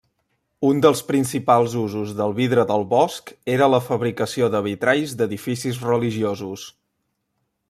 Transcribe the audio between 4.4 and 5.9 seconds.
de vitralls d'edificis